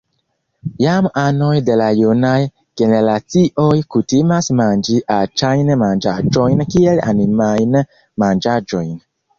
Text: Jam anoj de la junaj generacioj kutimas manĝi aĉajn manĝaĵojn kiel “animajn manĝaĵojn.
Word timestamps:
Jam 0.83 1.09
anoj 1.23 1.57
de 1.67 1.75
la 1.81 1.89
junaj 1.99 2.33
generacioj 2.83 3.69
kutimas 3.97 4.51
manĝi 4.63 4.99
aĉajn 5.21 5.71
manĝaĵojn 5.87 6.69
kiel 6.75 7.07
“animajn 7.15 7.83
manĝaĵojn. 8.25 8.95